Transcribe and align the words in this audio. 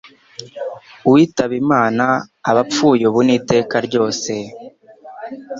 Uwitabe 1.07 1.55
imana 1.63 2.05
abapfuye 2.49 3.03
ubu 3.09 3.19
n'iteka 3.27 3.75
ryose. 3.87 4.31